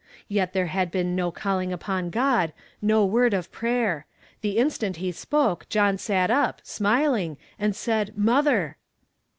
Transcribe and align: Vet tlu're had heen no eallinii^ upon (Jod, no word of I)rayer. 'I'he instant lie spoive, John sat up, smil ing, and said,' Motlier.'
Vet 0.31 0.51
tlu're 0.55 0.65
had 0.65 0.93
heen 0.93 1.13
no 1.13 1.31
eallinii^ 1.31 1.71
upon 1.71 2.09
(Jod, 2.09 2.53
no 2.81 3.05
word 3.05 3.35
of 3.35 3.51
I)rayer. 3.51 4.05
'I'he 4.43 4.57
instant 4.57 4.99
lie 4.99 5.11
spoive, 5.11 5.69
John 5.69 5.99
sat 5.99 6.31
up, 6.31 6.59
smil 6.63 7.21
ing, 7.21 7.37
and 7.59 7.75
said,' 7.75 8.13
Motlier.' 8.17 8.77